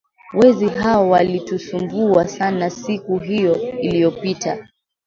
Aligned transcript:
Wezi 0.33 0.69
hao 0.69 1.09
walitusumbua 1.09 2.27
sana 2.27 2.69
siku 2.69 3.17
hiyo 3.17 3.61
iliyopita 3.79 4.67